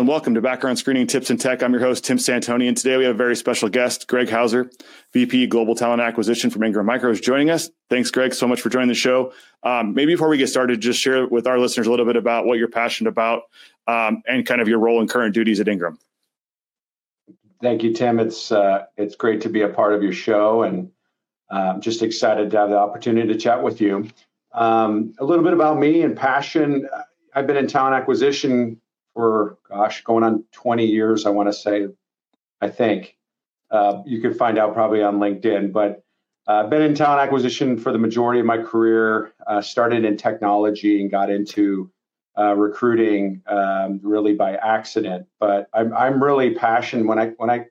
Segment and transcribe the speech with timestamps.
[0.00, 1.62] and welcome to Background Screening Tips and Tech.
[1.62, 4.70] I'm your host, Tim Santoni, and today we have a very special guest, Greg Hauser,
[5.12, 7.68] VP Global Talent Acquisition from Ingram Micro, is joining us.
[7.90, 9.34] Thanks, Greg, so much for joining the show.
[9.62, 12.46] Um, maybe before we get started, just share with our listeners a little bit about
[12.46, 13.42] what you're passionate about
[13.88, 15.98] um, and kind of your role and current duties at Ingram.
[17.60, 18.18] Thank you, Tim.
[18.20, 20.90] It's uh, it's great to be a part of your show, and
[21.50, 24.08] I'm um, just excited to have the opportunity to chat with you.
[24.54, 26.88] Um, a little bit about me and passion.
[27.34, 28.79] I've been in talent acquisition
[29.14, 31.26] for gosh, going on 20 years.
[31.26, 31.88] I want to say,
[32.60, 33.16] I think
[33.70, 35.72] uh, you can find out probably on LinkedIn.
[35.72, 36.02] But
[36.46, 39.32] I've uh, been in talent acquisition for the majority of my career.
[39.46, 41.90] Uh, started in technology and got into
[42.38, 45.26] uh, recruiting um, really by accident.
[45.38, 47.66] But I'm I'm really passionate when I when I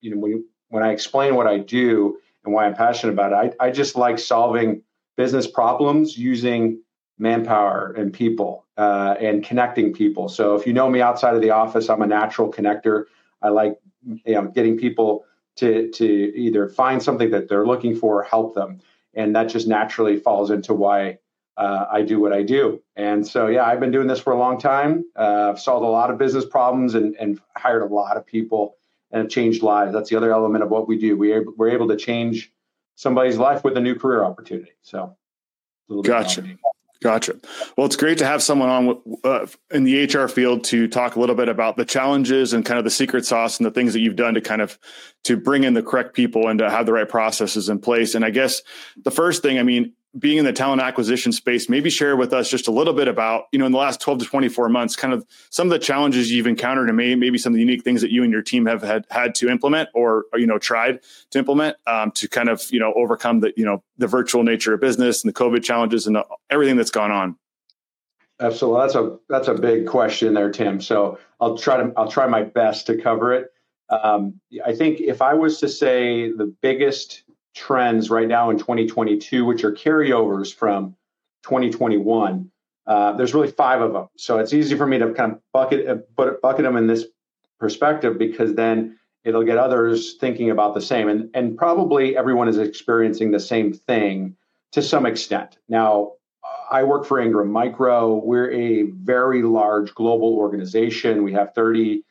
[0.00, 3.56] you know when when I explain what I do and why I'm passionate about it.
[3.60, 4.82] I, I just like solving
[5.16, 6.82] business problems using
[7.18, 10.28] manpower and people uh, and connecting people.
[10.28, 13.04] So if you know me outside of the office, I'm a natural connector.
[13.42, 15.24] I like you know getting people
[15.56, 18.80] to to either find something that they're looking for, or help them,
[19.14, 21.18] and that just naturally falls into why
[21.56, 22.80] uh, I do what I do.
[22.94, 25.04] And so yeah, I've been doing this for a long time.
[25.16, 28.76] Uh, I've solved a lot of business problems and and hired a lot of people
[29.10, 29.92] and have changed lives.
[29.92, 31.16] That's the other element of what we do.
[31.16, 32.52] We are, we're able to change
[32.94, 34.72] somebody's life with a new career opportunity.
[34.82, 35.16] So.
[36.02, 36.44] Gotcha.
[37.00, 37.36] Gotcha.
[37.76, 41.20] Well, it's great to have someone on uh, in the HR field to talk a
[41.20, 44.00] little bit about the challenges and kind of the secret sauce and the things that
[44.00, 44.76] you've done to kind of
[45.24, 48.16] to bring in the correct people and to have the right processes in place.
[48.16, 48.62] And I guess
[49.04, 52.50] the first thing, I mean, being in the talent acquisition space, maybe share with us
[52.50, 55.12] just a little bit about, you know, in the last 12 to 24 months, kind
[55.12, 58.10] of some of the challenges you've encountered and maybe, some of the unique things that
[58.10, 61.76] you and your team have had, had to implement or, you know, tried to implement
[61.86, 65.22] um, to kind of, you know, overcome the, you know, the virtual nature of business
[65.22, 66.16] and the COVID challenges and
[66.50, 67.36] everything that's gone on.
[68.40, 68.80] Absolutely.
[68.80, 70.80] That's a, that's a big question there, Tim.
[70.80, 73.52] So I'll try to, I'll try my best to cover it.
[73.90, 77.22] Um, I think if I was to say the biggest
[77.54, 80.96] trends right now in 2022, which are carryovers from
[81.44, 82.50] 2021.
[82.86, 85.86] Uh, there's really five of them, so it's easy for me to kind of bucket
[85.86, 87.04] uh, bucket them in this
[87.60, 92.56] perspective because then it'll get others thinking about the same, and and probably everyone is
[92.56, 94.36] experiencing the same thing
[94.72, 95.58] to some extent.
[95.68, 96.12] Now,
[96.70, 98.16] I work for Ingram Micro.
[98.16, 101.24] We're a very large global organization.
[101.24, 102.04] We have 30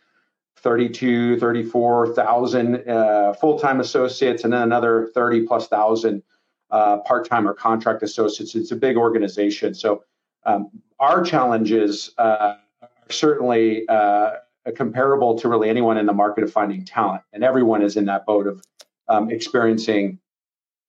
[0.59, 6.23] 32, 34,000 uh, full time associates, and then another 30 plus thousand
[6.72, 8.56] uh, part time or contract associates.
[8.56, 9.73] It's a big organization.
[9.73, 10.03] So,
[10.45, 10.69] um,
[11.00, 14.31] our challenges uh, are certainly uh,
[14.75, 18.25] comparable to really anyone in the market of finding talent, and everyone is in that
[18.25, 18.63] boat of
[19.07, 20.19] um, experiencing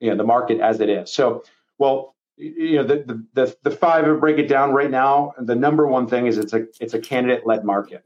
[0.01, 1.13] you know, the market as it is.
[1.13, 1.45] So,
[1.79, 5.87] well, you know the, the the the five break it down right now the number
[5.87, 8.05] one thing is it's a it's a candidate led market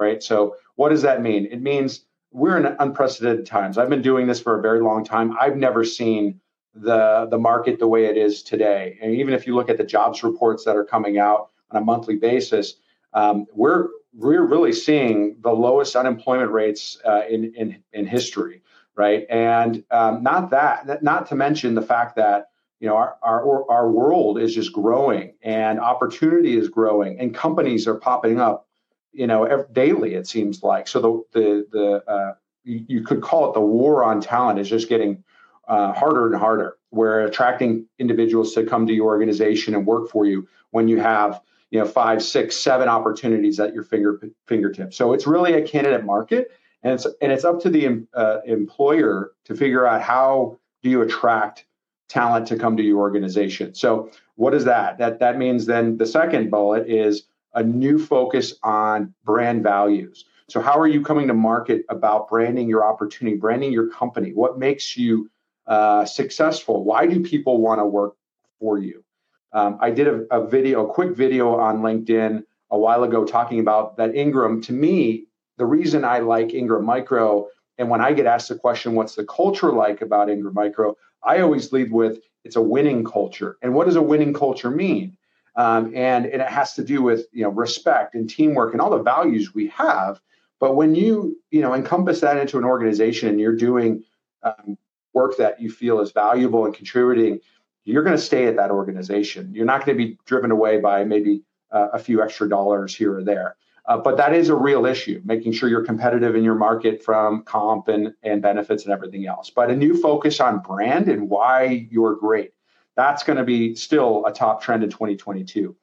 [0.00, 0.22] right?
[0.22, 1.46] So what does that mean?
[1.50, 3.76] It means we're in unprecedented times.
[3.78, 5.36] I've been doing this for a very long time.
[5.38, 6.40] I've never seen
[6.74, 8.98] the the market the way it is today.
[9.02, 11.84] And even if you look at the jobs reports that are coming out on a
[11.84, 12.74] monthly basis,
[13.12, 18.62] um, we're we're really seeing the lowest unemployment rates uh, in in in history,
[18.94, 19.26] right?
[19.28, 23.90] And um, not that, not to mention the fact that you know our, our our
[23.90, 28.66] world is just growing and opportunity is growing and companies are popping up
[29.12, 30.88] you know, every, daily it seems like.
[30.88, 32.34] So the the the uh,
[32.64, 35.22] you, could call it the war on talent is just getting
[35.68, 36.76] uh, harder and harder.
[36.90, 41.40] Where attracting individuals to come to your organization and work for you when you have
[41.70, 44.96] you know five, six, seven opportunities at your finger fingertips.
[44.96, 49.32] So it's really a candidate market, and it's and it's up to the uh, employer
[49.44, 51.66] to figure out how do you attract
[52.08, 53.74] talent to come to your organization.
[53.74, 54.98] So what is that?
[54.98, 57.24] That that means then the second bullet is
[57.54, 60.24] a new focus on brand values.
[60.48, 64.32] So, how are you coming to market about branding your opportunity, branding your company?
[64.32, 65.30] What makes you
[65.66, 66.84] uh, successful?
[66.84, 68.14] Why do people want to work
[68.58, 69.04] for you?
[69.52, 73.60] Um, I did a, a video, a quick video on LinkedIn a while ago talking
[73.60, 74.60] about that Ingram.
[74.62, 75.26] To me,
[75.56, 77.48] the reason I like Ingram Micro,
[77.78, 80.96] and when I get asked the question, what's the culture like about Ingram Micro?
[81.22, 83.56] I always lead with it's a winning culture.
[83.62, 85.16] And what does a winning culture mean?
[85.56, 88.90] Um, and, and it has to do with you know respect and teamwork and all
[88.90, 90.20] the values we have.
[90.58, 94.04] But when you you know encompass that into an organization and you're doing
[94.42, 94.78] um,
[95.12, 97.40] work that you feel is valuable and contributing,
[97.84, 99.52] you're going to stay at that organization.
[99.54, 101.42] You're not going to be driven away by maybe
[101.72, 103.56] uh, a few extra dollars here or there.
[103.86, 107.42] Uh, but that is a real issue, making sure you're competitive in your market from
[107.42, 109.50] comp and, and benefits and everything else.
[109.50, 112.52] But a new focus on brand and why you're great
[113.00, 115.74] that's going to be still a top trend in 2022.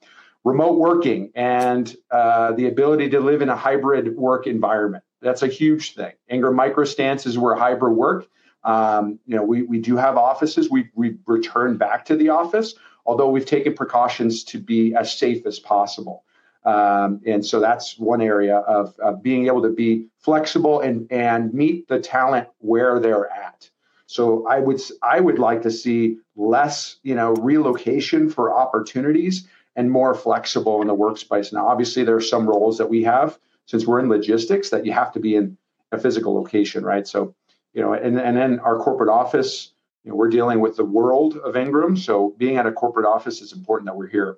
[0.43, 5.03] remote working and uh, the ability to live in a hybrid work environment.
[5.21, 6.13] That's a huge thing.
[6.29, 8.27] Ingram Micro's stance is where hybrid work.
[8.63, 10.69] Um, you know, we, we do have offices.
[10.69, 12.75] We we return back to the office,
[13.05, 16.23] although we've taken precautions to be as safe as possible.
[16.65, 21.53] Um, and so that's one area of, of, being able to be flexible and and
[21.53, 23.69] meet the talent where they're at.
[24.07, 29.91] So I would I would like to see less, you know, relocation for opportunities and
[29.91, 31.53] more flexible in the workspace.
[31.53, 33.37] Now, obviously, there are some roles that we have
[33.67, 35.57] since we're in logistics that you have to be in
[35.91, 37.05] a physical location, right?
[37.07, 37.35] So,
[37.73, 39.73] you know, and, and then our corporate office,
[40.03, 41.97] you know, we're dealing with the world of Ingram.
[41.97, 44.37] So being at a corporate office is important that we're here.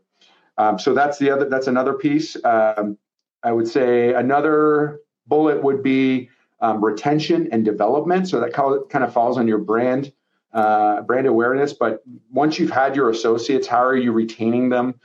[0.58, 2.36] Um, so that's the other, that's another piece.
[2.44, 2.98] Um,
[3.44, 6.30] I would say another bullet would be
[6.62, 8.28] um, retention and development.
[8.28, 10.12] So that kind of falls on your brand,
[10.54, 11.74] uh, brand awareness.
[11.74, 15.00] But once you've had your associates, how are you retaining them?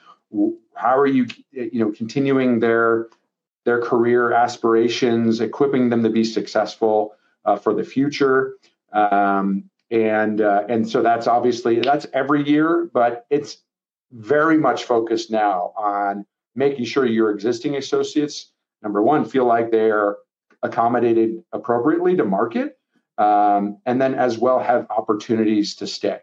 [0.74, 3.08] how are you you know continuing their
[3.64, 7.14] their career aspirations equipping them to be successful
[7.44, 8.54] uh, for the future
[8.92, 13.58] um, and uh, and so that's obviously that's every year but it's
[14.12, 18.50] very much focused now on making sure your existing associates
[18.82, 20.16] number one feel like they're
[20.64, 22.76] accommodated appropriately to market
[23.18, 26.18] um, and then as well have opportunities to stay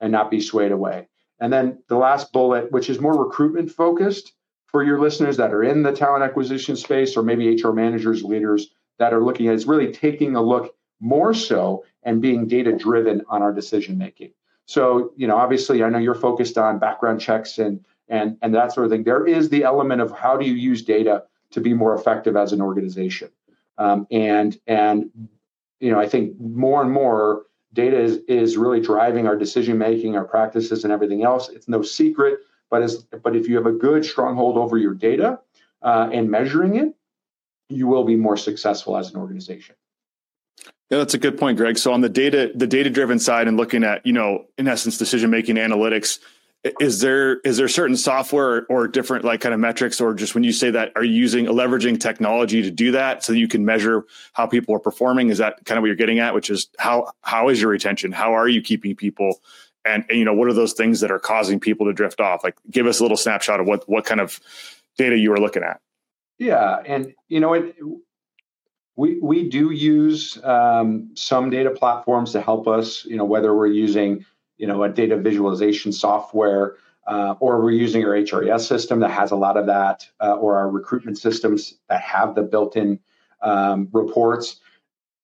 [0.00, 1.08] and not be swayed away
[1.40, 4.34] and then the last bullet, which is more recruitment focused
[4.66, 8.68] for your listeners that are in the talent acquisition space or maybe HR managers, leaders
[8.98, 13.22] that are looking at is really taking a look more so and being data driven
[13.28, 14.32] on our decision making.
[14.66, 18.72] So, you know, obviously I know you're focused on background checks and and and that
[18.72, 19.04] sort of thing.
[19.04, 22.52] There is the element of how do you use data to be more effective as
[22.52, 23.30] an organization.
[23.78, 25.10] Um, and and
[25.80, 30.16] you know, I think more and more data is, is really driving our decision making,
[30.16, 31.48] our practices, and everything else.
[31.48, 35.40] It's no secret, but as but if you have a good stronghold over your data
[35.82, 36.94] uh, and measuring it,
[37.68, 39.76] you will be more successful as an organization.
[40.90, 41.78] Yeah, that's a good point, Greg.
[41.78, 44.98] So on the data, the data driven side, and looking at you know, in essence,
[44.98, 46.18] decision making analytics
[46.78, 50.44] is there is there certain software or different like kind of metrics or just when
[50.44, 53.64] you say that are you using leveraging technology to do that so that you can
[53.64, 54.04] measure
[54.34, 55.30] how people are performing?
[55.30, 58.12] Is that kind of what you're getting at which is how how is your retention?
[58.12, 59.40] How are you keeping people?
[59.86, 62.44] And, and you know what are those things that are causing people to drift off?
[62.44, 64.38] Like give us a little snapshot of what what kind of
[64.98, 65.80] data you are looking at.
[66.38, 67.74] Yeah and you know it
[68.96, 73.66] we we do use um, some data platforms to help us you know whether we're
[73.66, 74.26] using
[74.60, 76.76] you know, a data visualization software,
[77.06, 80.56] uh, or we're using our HRIS system that has a lot of that, uh, or
[80.58, 83.00] our recruitment systems that have the built-in
[83.40, 84.60] um, reports.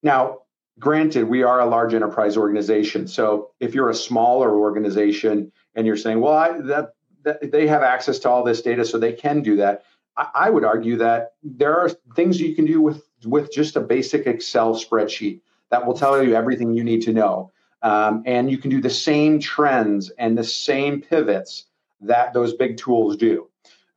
[0.02, 0.38] Now,
[0.78, 5.98] granted, we are a large enterprise organization, so if you're a smaller organization and you're
[5.98, 6.94] saying, "Well, I, that,
[7.24, 9.84] that they have access to all this data, so they can do that,"
[10.16, 13.80] I, I would argue that there are things you can do with with just a
[13.80, 15.40] basic Excel spreadsheet
[15.70, 17.52] that will tell you everything you need to know.
[17.82, 21.66] Um, and you can do the same trends and the same pivots
[22.00, 23.48] that those big tools do.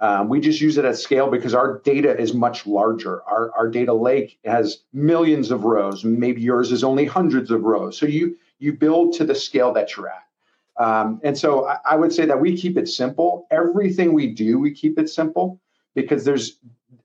[0.01, 3.21] Um, we just use it at scale because our data is much larger.
[3.23, 6.05] Our, our data lake has millions of rows.
[6.05, 7.97] Maybe yours is only hundreds of rows.
[7.97, 10.23] So you you build to the scale that you're at.
[10.77, 13.47] Um, and so I, I, would say that we keep it simple.
[13.51, 15.59] Everything we do, we keep it simple
[15.93, 16.57] because there's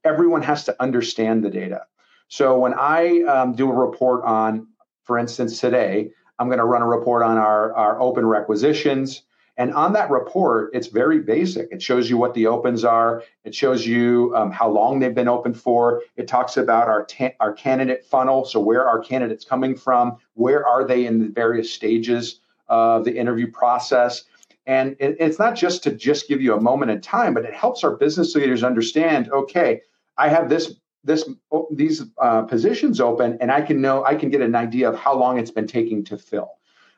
[0.03, 1.81] everyone has to understand the data.
[2.29, 4.67] So when I um, do a report on,
[5.03, 9.23] for instance, today, I'm going to run a report on our, our open requisitions.
[9.57, 11.71] And on that report, it's very basic.
[11.71, 13.23] It shows you what the opens are.
[13.45, 16.01] It shows you um, how long they've been open for.
[16.17, 18.43] It talks about our ta- our candidate funnel.
[18.43, 20.17] So where are candidates coming from?
[20.33, 24.23] Where are they in the various stages of the interview process?
[24.67, 27.53] And it, it's not just to just give you a moment in time, but it
[27.53, 29.31] helps our business leaders understand.
[29.31, 29.81] Okay,
[30.17, 30.73] I have this
[31.05, 31.29] this
[31.71, 35.15] these uh, positions open, and I can know I can get an idea of how
[35.15, 36.51] long it's been taking to fill,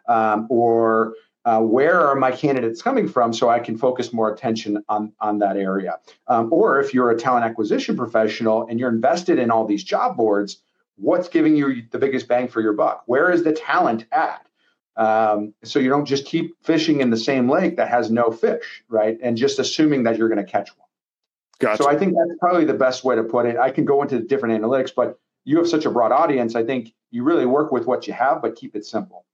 [0.08, 1.14] um, or
[1.46, 5.40] uh, where are my candidates coming from, so I can focus more attention on on
[5.40, 6.00] that area.
[6.28, 10.18] Um, or if you're a talent acquisition professional and you're invested in all these job
[10.18, 10.62] boards,
[10.96, 13.04] what's giving you the biggest bang for your buck?
[13.06, 14.48] Where is the talent at?
[14.96, 18.84] Um, so you don't just keep fishing in the same lake that has no fish,
[18.90, 19.18] right?
[19.22, 20.87] And just assuming that you're going to catch one.
[21.60, 21.84] Gotcha.
[21.84, 23.58] So I think that's probably the best way to put it.
[23.58, 26.56] I can go into different analytics, but you have such a broad audience.
[26.56, 29.26] I think you really work with what you have, but keep it simple.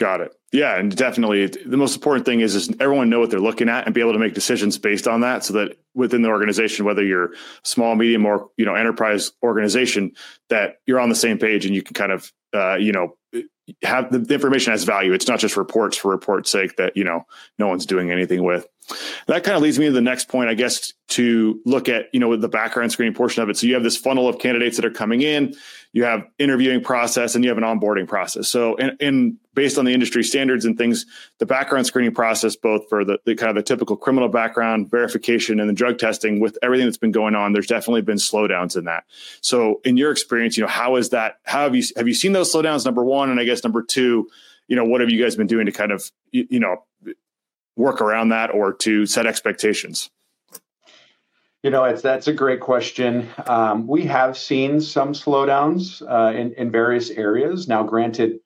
[0.00, 0.34] Got it.
[0.50, 3.84] Yeah, and definitely the most important thing is is everyone know what they're looking at
[3.84, 7.04] and be able to make decisions based on that, so that within the organization, whether
[7.04, 7.34] you're
[7.64, 10.12] small, medium, or you know enterprise organization,
[10.48, 13.14] that you're on the same page and you can kind of uh, you know
[13.82, 15.12] have the, the information has value.
[15.12, 17.26] It's not just reports for report's sake that you know
[17.58, 18.66] no one's doing anything with.
[19.30, 22.18] That kind of leads me to the next point, I guess, to look at, you
[22.18, 23.56] know, the background screening portion of it.
[23.56, 25.54] So you have this funnel of candidates that are coming in,
[25.92, 28.48] you have interviewing process, and you have an onboarding process.
[28.48, 31.06] So, and, based on the industry standards and things,
[31.38, 35.60] the background screening process, both for the, the, kind of the typical criminal background verification
[35.60, 38.86] and the drug testing, with everything that's been going on, there's definitely been slowdowns in
[38.86, 39.04] that.
[39.42, 41.36] So, in your experience, you know, how is that?
[41.44, 42.84] How have you have you seen those slowdowns?
[42.84, 44.28] Number one, and I guess number two,
[44.66, 46.84] you know, what have you guys been doing to kind of, you, you know,
[47.80, 50.10] work around that or to set expectations?
[51.62, 53.28] You know, it's that's a great question.
[53.46, 57.68] Um, we have seen some slowdowns uh, in in various areas.
[57.68, 58.40] Now, granted,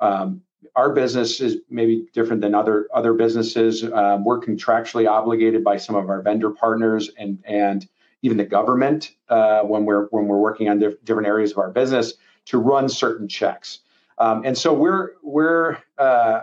[0.00, 0.42] um,
[0.74, 3.84] our business is maybe different than other other businesses.
[3.84, 7.86] Um, we're contractually obligated by some of our vendor partners and and
[8.22, 11.70] even the government uh, when we're when we're working on diff- different areas of our
[11.70, 12.14] business
[12.46, 13.80] to run certain checks.
[14.18, 16.40] Um, and so we're we're uh,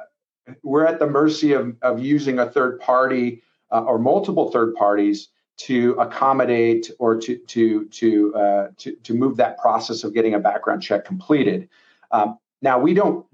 [0.63, 5.29] we're at the mercy of, of using a third party uh, or multiple third parties
[5.57, 10.39] to accommodate or to to to, uh, to to move that process of getting a
[10.39, 11.67] background check completed.
[12.11, 13.25] Um, now we don't.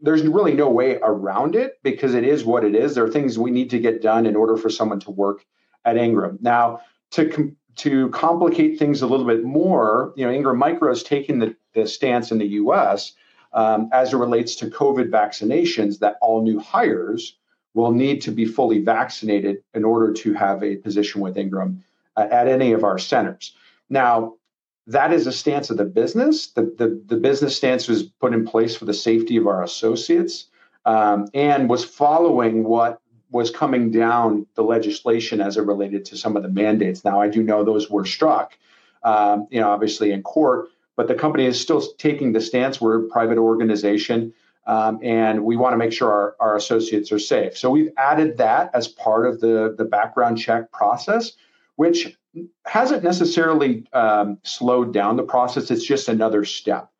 [0.00, 2.94] There's really no way around it because it is what it is.
[2.94, 5.44] There are things we need to get done in order for someone to work
[5.84, 6.38] at Ingram.
[6.40, 6.80] Now
[7.12, 11.40] to com- to complicate things a little bit more, you know, Ingram Micro has taken
[11.40, 13.14] the, the stance in the U.S
[13.54, 17.36] um, as it relates to COVID vaccinations that all new hires
[17.72, 21.82] will need to be fully vaccinated in order to have a position with Ingram
[22.16, 23.56] uh, at any of our centers.
[23.88, 24.34] Now,
[24.86, 26.48] that is a stance of the business.
[26.48, 30.46] The, the, the business stance was put in place for the safety of our associates
[30.84, 36.36] um, and was following what was coming down the legislation as it related to some
[36.36, 37.04] of the mandates.
[37.04, 38.56] Now, I do know those were struck,
[39.02, 42.80] um, you know, obviously in court, but the company is still taking the stance.
[42.80, 44.32] We're a private organization,
[44.66, 47.56] um, and we want to make sure our, our associates are safe.
[47.56, 51.32] So we've added that as part of the, the background check process,
[51.76, 52.16] which
[52.66, 55.70] hasn't necessarily um, slowed down the process.
[55.70, 56.90] It's just another step.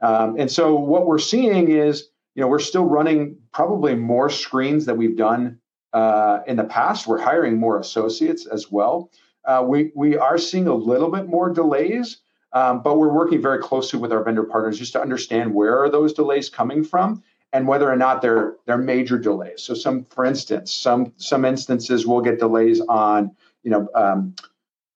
[0.00, 4.86] Um, and so what we're seeing is, you know, we're still running probably more screens
[4.86, 5.60] that we've done
[5.92, 7.06] uh, in the past.
[7.06, 9.10] We're hiring more associates as well.
[9.44, 12.18] Uh, we we are seeing a little bit more delays,
[12.54, 15.90] um, but we're working very closely with our vendor partners just to understand where are
[15.90, 19.62] those delays coming from and whether or not they're they're major delays.
[19.62, 23.32] So some, for instance, some some instances will get delays on
[23.64, 24.34] you know um,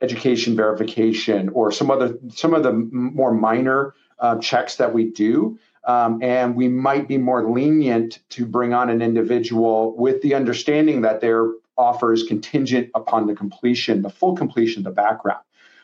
[0.00, 5.58] education verification or some other some of the more minor uh, checks that we do.
[5.84, 11.00] Um, and we might be more lenient to bring on an individual with the understanding
[11.00, 15.40] that their offer is contingent upon the completion, the full completion of the background.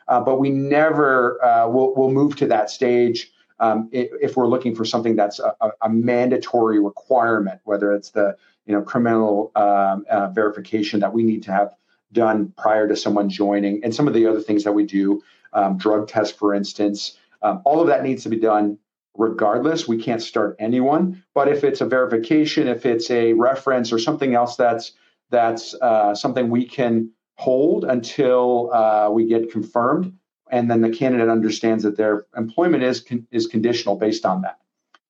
[0.09, 4.75] Uh, but we never uh, will will move to that stage um, if, we're looking
[4.75, 10.29] for something that's a, a, mandatory requirement, whether it's the you know criminal um, uh,
[10.29, 11.75] verification that we need to have
[12.13, 15.77] done prior to someone joining, and some of the other things that we do, um,
[15.79, 18.79] drug tests, for instance, um, all of that needs to be done
[19.17, 19.87] regardless.
[19.87, 24.35] We can't start anyone, but if it's a verification, if it's a reference or something
[24.35, 24.93] else that's
[25.31, 30.17] that's uh, something we can hold until uh, we get confirmed,
[30.51, 34.59] and then the candidate understands that their employment is con- is conditional based on that.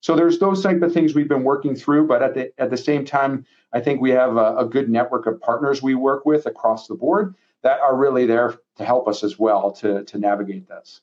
[0.00, 2.76] So there's those type of things we've been working through, but at the at the
[2.76, 6.46] same time, I think we have a, a good network of partners we work with
[6.46, 10.68] across the board that are really there to help us as well to to navigate
[10.68, 11.00] this.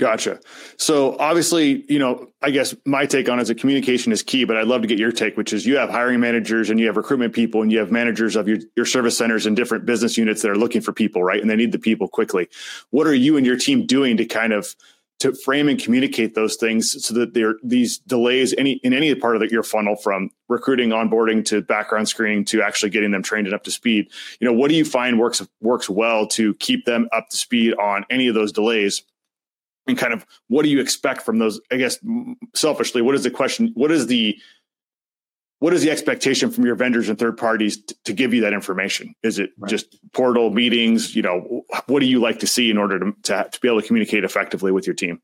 [0.00, 0.40] Gotcha.
[0.78, 4.46] So obviously, you know, I guess my take on it is that communication is key,
[4.46, 6.86] but I'd love to get your take, which is you have hiring managers and you
[6.86, 10.16] have recruitment people and you have managers of your, your service centers and different business
[10.16, 11.38] units that are looking for people, right?
[11.38, 12.48] And they need the people quickly.
[12.88, 14.74] What are you and your team doing to kind of
[15.18, 19.36] to frame and communicate those things so that there these delays any in any part
[19.36, 23.46] of the, your funnel from recruiting onboarding to background screening to actually getting them trained
[23.46, 24.08] and up to speed
[24.40, 27.74] you know what do you find works works well to keep them up to speed
[27.74, 29.02] on any of those delays
[29.86, 31.98] and kind of what do you expect from those i guess
[32.54, 34.38] selfishly what is the question what is the
[35.60, 38.54] what is the expectation from your vendors and third parties t- to give you that
[38.54, 39.14] information?
[39.22, 39.70] Is it right.
[39.70, 43.48] just portal meetings you know what do you like to see in order to, to,
[43.50, 45.20] to be able to communicate effectively with your team?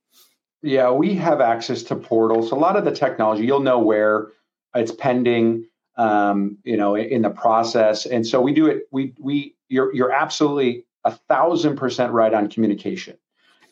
[0.63, 2.53] Yeah we have access to portals.
[2.53, 4.29] A lot of the technology you'll know where
[4.75, 8.07] it's pending um, you know in the process.
[8.07, 12.49] And so we do it we we you're you're absolutely a thousand percent right on
[12.49, 13.17] communication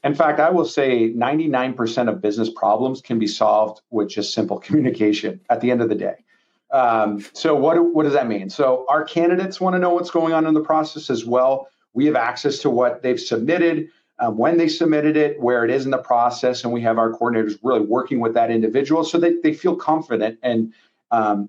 [0.04, 4.58] in fact, I will say 99% of business problems can be solved with just simple
[4.58, 6.24] communication at the end of the day.
[6.70, 8.50] Um, so, what, what does that mean?
[8.50, 11.68] So, our candidates want to know what's going on in the process as well.
[11.94, 15.84] We have access to what they've submitted, um, when they submitted it, where it is
[15.84, 19.42] in the process, and we have our coordinators really working with that individual so that
[19.42, 20.72] they feel confident and
[21.10, 21.48] um,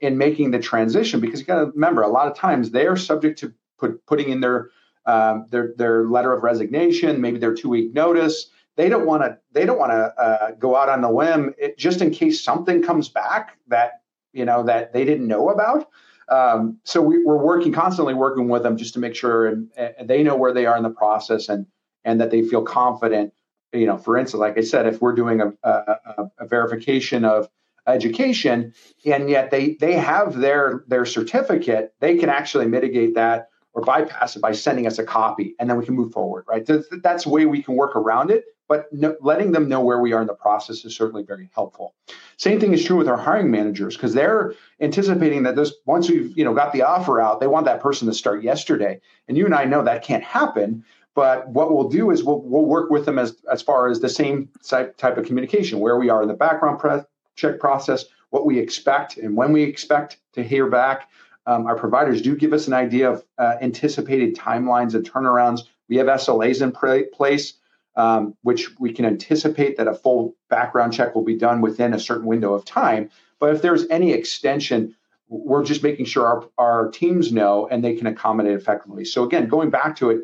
[0.00, 2.96] in making the transition because you got to remember a lot of times they are
[2.96, 4.70] subject to put, putting in their
[5.08, 8.50] um, their their letter of resignation, maybe their two week notice.
[8.76, 11.78] They don't want to they don't want to uh, go out on the limb it,
[11.78, 15.88] just in case something comes back that you know that they didn't know about.
[16.28, 20.06] Um, so we, are working constantly working with them just to make sure and, and,
[20.10, 21.66] they know where they are in the process and
[22.04, 23.32] and that they feel confident.
[23.72, 27.48] You know, for instance, like I said, if we're doing a, a, a verification of
[27.86, 28.74] education
[29.06, 34.36] and yet they they have their their certificate, they can actually mitigate that or bypass
[34.36, 36.44] it by sending us a copy, and then we can move forward.
[36.48, 36.68] Right?
[37.02, 38.88] That's, a way we can work around it but
[39.22, 41.94] letting them know where we are in the process is certainly very helpful.
[42.36, 46.36] Same thing is true with our hiring managers because they're anticipating that this once we've
[46.36, 49.00] you know got the offer out, they want that person to start yesterday.
[49.26, 50.84] And you and I know that can't happen.
[51.14, 54.08] But what we'll do is we'll, we'll work with them as, as far as the
[54.08, 57.00] same type of communication, where we are in the background pre-
[57.34, 61.08] check process, what we expect, and when we expect to hear back.
[61.48, 65.62] Um, our providers do give us an idea of uh, anticipated timelines and turnarounds.
[65.88, 66.72] We have SLAs in
[67.10, 67.54] place
[67.98, 71.98] um, which we can anticipate that a full background check will be done within a
[71.98, 73.10] certain window of time.
[73.40, 74.94] But if there's any extension,
[75.28, 79.04] we're just making sure our, our teams know and they can accommodate effectively.
[79.04, 80.20] So, again, going back to it,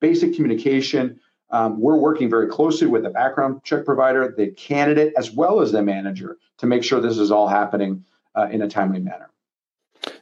[0.00, 1.18] basic communication.
[1.50, 5.72] Um, we're working very closely with the background check provider, the candidate, as well as
[5.72, 8.04] the manager to make sure this is all happening
[8.34, 9.30] uh, in a timely manner.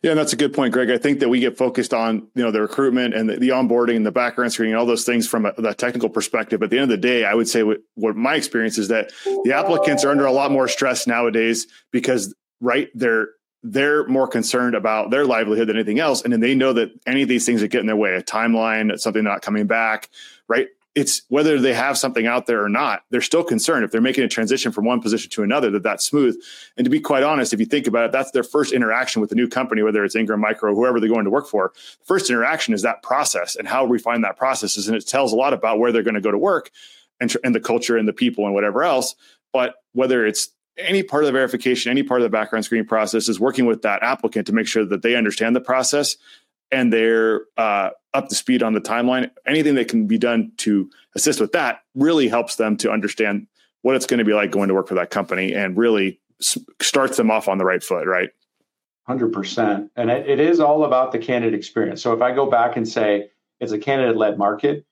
[0.02, 0.90] Yeah, that's a good point, Greg.
[0.90, 3.94] I think that we get focused on you know the recruitment and the, the onboarding
[3.94, 6.58] and the background screening and all those things from a, the technical perspective.
[6.58, 8.88] But at the end of the day, I would say what, what my experience is
[8.88, 9.12] that
[9.44, 13.28] the applicants are under a lot more stress nowadays because right they're
[13.62, 17.22] they're more concerned about their livelihood than anything else, and then they know that any
[17.22, 20.08] of these things that get in their way, a timeline, something not coming back,
[20.48, 20.66] right?
[20.94, 24.24] It's whether they have something out there or not, they're still concerned if they're making
[24.24, 26.36] a transition from one position to another that that's smooth.
[26.76, 29.32] And to be quite honest, if you think about it, that's their first interaction with
[29.32, 31.72] a new company, whether it's Ingram Micro, whoever they're going to work for.
[32.04, 35.36] First interaction is that process and how refined that process is, and it tells a
[35.36, 36.70] lot about where they're going to go to work
[37.20, 39.14] and, and the culture and the people and whatever else.
[39.52, 43.28] But whether it's any part of the verification, any part of the background screening process
[43.28, 46.16] is working with that applicant to make sure that they understand the process
[46.72, 50.90] and they're uh, up to speed on the timeline, anything that can be done to
[51.14, 53.46] assist with that really helps them to understand
[53.82, 56.20] what it's going to be like going to work for that company and really
[56.80, 58.30] starts them off on the right foot, right?
[59.08, 59.90] 100%.
[59.96, 62.02] And it, it is all about the candidate experience.
[62.02, 63.30] So if I go back and say
[63.60, 64.86] it's a candidate led market,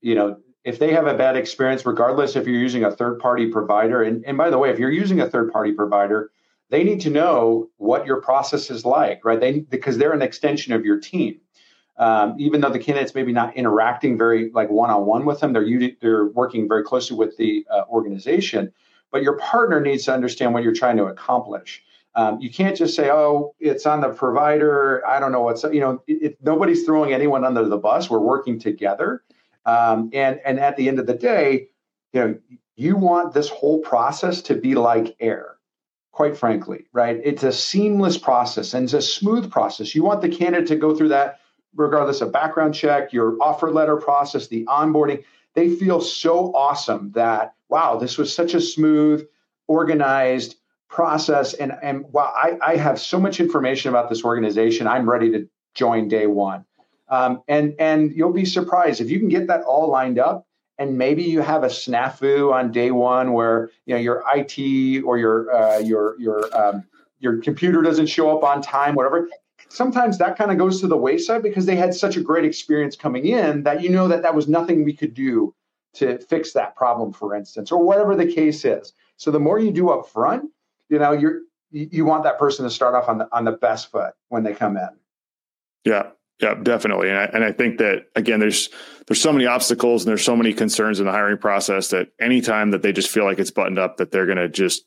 [0.00, 3.46] you know, if they have a bad experience, regardless if you're using a third party
[3.50, 6.30] provider, and, and by the way, if you're using a third party provider,
[6.70, 9.40] they need to know what your process is like, right?
[9.40, 11.40] They because they're an extension of your team.
[11.98, 15.52] Um, even though the candidates maybe not interacting very like one on one with them,
[15.52, 15.66] they're
[16.00, 18.72] they're working very closely with the uh, organization.
[19.12, 21.82] But your partner needs to understand what you're trying to accomplish.
[22.16, 25.80] Um, you can't just say, "Oh, it's on the provider." I don't know what's you
[25.80, 26.02] know.
[26.06, 28.10] It, it, nobody's throwing anyone under the bus.
[28.10, 29.22] We're working together,
[29.64, 31.68] um, and and at the end of the day,
[32.12, 32.38] you know,
[32.74, 35.55] you want this whole process to be like air
[36.16, 37.20] quite frankly, right?
[37.22, 39.94] It's a seamless process and it's a smooth process.
[39.94, 41.40] You want the candidate to go through that
[41.74, 45.22] regardless of background check, your offer letter process, the onboarding.
[45.52, 49.28] They feel so awesome that, wow, this was such a smooth,
[49.66, 50.56] organized
[50.88, 51.52] process.
[51.52, 54.86] And, and wow, I, I have so much information about this organization.
[54.86, 56.64] I'm ready to join day one.
[57.10, 60.45] Um, and, and you'll be surprised if you can get that all lined up
[60.78, 65.18] and maybe you have a snafu on day one where you know your IT or
[65.18, 66.84] your uh, your your um,
[67.18, 69.28] your computer doesn't show up on time, whatever.
[69.68, 72.94] Sometimes that kind of goes to the wayside because they had such a great experience
[72.94, 75.54] coming in that you know that that was nothing we could do
[75.94, 78.92] to fix that problem, for instance, or whatever the case is.
[79.16, 80.50] So the more you do up front,
[80.88, 83.90] you know, you're you want that person to start off on the on the best
[83.90, 84.88] foot when they come in.
[85.84, 87.08] Yeah, yeah, definitely.
[87.08, 88.68] And I, and I think that again, there's
[89.06, 92.72] there's so many obstacles and there's so many concerns in the hiring process that anytime
[92.72, 94.84] that they just feel like it's buttoned up, that they're going to just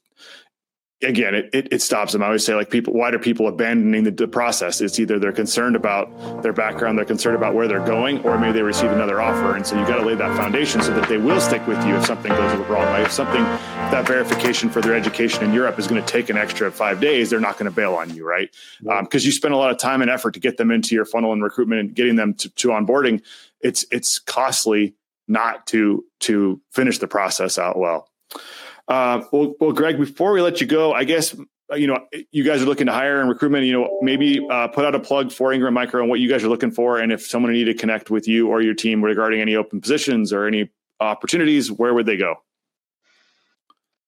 [1.01, 2.21] again, it, it, it, stops them.
[2.21, 4.81] I always say, like, people, why do people abandoning the, the, process?
[4.81, 8.53] It's either they're concerned about their background, they're concerned about where they're going, or maybe
[8.53, 9.55] they receive another offer.
[9.55, 11.95] And so you got to lay that foundation so that they will stick with you
[11.95, 12.83] if something goes wrong.
[12.85, 13.03] Right?
[13.03, 16.71] If something, that verification for their education in Europe is going to take an extra
[16.71, 18.49] five days, they're not going to bail on you, right?
[18.81, 21.05] Because um, you spend a lot of time and effort to get them into your
[21.05, 23.21] funnel and recruitment and getting them to, to onboarding.
[23.61, 24.95] It's it's costly
[25.27, 28.09] not to to finish the process out well.
[28.89, 31.35] Uh, well, well, Greg, before we let you go, I guess
[31.75, 33.65] you know you guys are looking to hire and recruitment.
[33.65, 36.43] You know, maybe uh, put out a plug for Ingram Micro and what you guys
[36.43, 39.41] are looking for, and if someone needed to connect with you or your team regarding
[39.41, 42.35] any open positions or any opportunities, where would they go?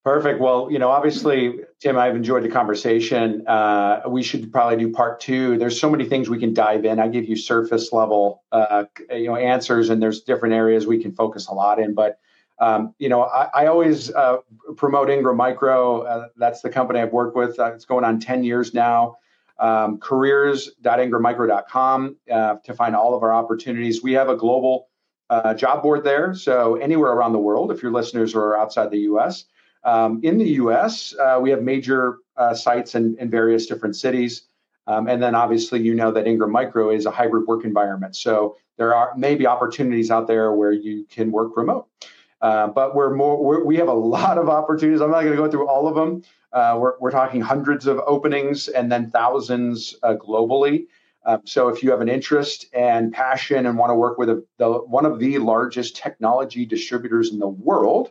[0.03, 0.39] Perfect.
[0.39, 3.45] Well, you know, obviously, Tim, I've enjoyed the conversation.
[3.45, 5.59] Uh, we should probably do part two.
[5.59, 6.99] There's so many things we can dive in.
[6.99, 11.11] I give you surface level, uh, you know, answers, and there's different areas we can
[11.11, 11.93] focus a lot in.
[11.93, 12.17] But
[12.61, 14.37] um, you know, I, I always uh,
[14.77, 16.03] promote Ingram Micro.
[16.03, 17.59] Uh, that's the company I've worked with.
[17.59, 19.17] Uh, it's going on 10 years now.
[19.57, 24.03] Um, careers.ingrammicro.com uh, to find all of our opportunities.
[24.03, 24.89] We have a global
[25.31, 26.35] uh, job board there.
[26.35, 29.45] So anywhere around the world, if your listeners are outside the U.S.,
[29.83, 32.17] um, in the U.S., uh, we have major
[32.53, 34.43] sites in, in, various different cities.
[34.87, 38.15] Um, and then obviously, you know that Ingram Micro is a hybrid work environment.
[38.15, 41.87] So there are maybe opportunities out there where you can work remote.
[42.41, 45.01] Uh, but we're more we're, we have a lot of opportunities.
[45.01, 46.23] I'm not going to go through all of them.
[46.51, 50.87] Uh, we're, we're talking hundreds of openings and then thousands uh, globally.
[51.25, 54.43] Um, so if you have an interest and passion and want to work with a,
[54.57, 58.09] the, one of the largest technology distributors in the world,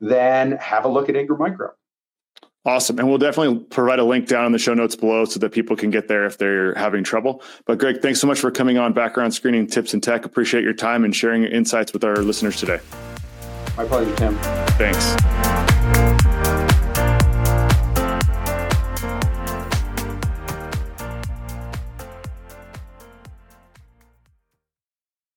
[0.00, 1.72] then have a look at Ingram Micro.
[2.64, 2.98] Awesome.
[2.98, 5.76] And we'll definitely provide a link down in the show notes below so that people
[5.76, 7.42] can get there if they're having trouble.
[7.64, 10.24] But Greg, thanks so much for coming on Background Screening Tips and Tech.
[10.24, 12.80] Appreciate your time and sharing your insights with our listeners today.
[13.76, 14.34] My pleasure, Tim.
[14.78, 15.65] Thanks.